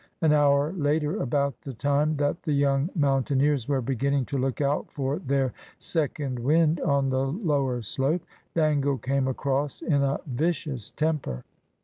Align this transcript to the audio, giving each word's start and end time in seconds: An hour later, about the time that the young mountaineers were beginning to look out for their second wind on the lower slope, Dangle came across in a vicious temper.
An 0.19 0.33
hour 0.33 0.73
later, 0.73 1.21
about 1.21 1.61
the 1.61 1.75
time 1.75 2.15
that 2.17 2.41
the 2.41 2.53
young 2.53 2.89
mountaineers 2.95 3.67
were 3.67 3.83
beginning 3.83 4.25
to 4.25 4.37
look 4.39 4.59
out 4.59 4.91
for 4.91 5.19
their 5.19 5.53
second 5.77 6.39
wind 6.39 6.79
on 6.79 7.11
the 7.11 7.25
lower 7.27 7.83
slope, 7.83 8.23
Dangle 8.55 8.97
came 8.97 9.27
across 9.27 9.83
in 9.83 10.01
a 10.01 10.19
vicious 10.25 10.89
temper. 10.89 11.43